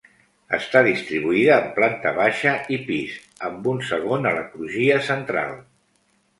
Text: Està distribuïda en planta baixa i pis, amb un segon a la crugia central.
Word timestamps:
Està 0.57 0.79
distribuïda 0.87 1.57
en 1.63 1.67
planta 1.75 2.15
baixa 2.21 2.55
i 2.77 2.81
pis, 2.89 3.21
amb 3.51 3.71
un 3.75 3.87
segon 3.93 4.29
a 4.29 4.35
la 4.41 4.45
crugia 4.57 5.01
central. 5.13 5.57